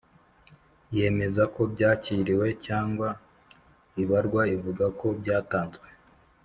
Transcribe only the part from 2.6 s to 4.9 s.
cyangwa ibarwa ivuga